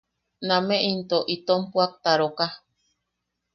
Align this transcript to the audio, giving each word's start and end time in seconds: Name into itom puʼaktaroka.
Name 0.47 0.77
into 0.89 1.17
itom 1.35 1.61
puʼaktaroka. 1.71 2.45